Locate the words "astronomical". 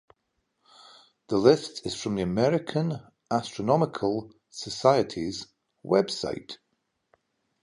3.29-4.33